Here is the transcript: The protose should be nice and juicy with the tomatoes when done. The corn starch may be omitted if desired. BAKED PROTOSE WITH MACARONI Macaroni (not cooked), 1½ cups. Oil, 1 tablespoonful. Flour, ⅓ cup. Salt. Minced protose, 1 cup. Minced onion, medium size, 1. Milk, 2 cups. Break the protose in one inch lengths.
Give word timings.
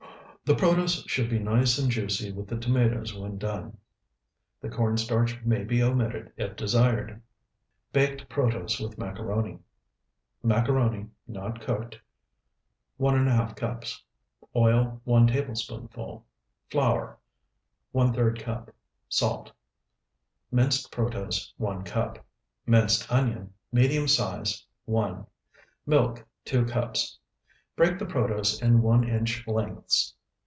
The 0.43 0.57
protose 0.57 1.07
should 1.07 1.29
be 1.29 1.39
nice 1.39 1.77
and 1.77 1.89
juicy 1.89 2.33
with 2.33 2.49
the 2.49 2.57
tomatoes 2.59 3.17
when 3.17 3.37
done. 3.37 3.77
The 4.59 4.67
corn 4.67 4.97
starch 4.97 5.41
may 5.45 5.63
be 5.63 5.81
omitted 5.81 6.33
if 6.35 6.57
desired. 6.57 7.21
BAKED 7.93 8.27
PROTOSE 8.27 8.81
WITH 8.81 8.97
MACARONI 8.97 9.59
Macaroni 10.43 11.07
(not 11.25 11.61
cooked), 11.61 11.97
1½ 12.99 13.55
cups. 13.55 14.03
Oil, 14.53 14.99
1 15.05 15.27
tablespoonful. 15.27 16.25
Flour, 16.69 17.17
⅓ 17.95 18.39
cup. 18.43 18.75
Salt. 19.07 19.53
Minced 20.51 20.91
protose, 20.91 21.53
1 21.59 21.85
cup. 21.85 22.25
Minced 22.67 23.09
onion, 23.09 23.53
medium 23.71 24.05
size, 24.05 24.65
1. 24.83 25.25
Milk, 25.85 26.25
2 26.43 26.65
cups. 26.65 27.17
Break 27.77 27.97
the 27.97 28.05
protose 28.05 28.61
in 28.61 28.81
one 28.81 29.07
inch 29.07 29.47
lengths. 29.47 30.13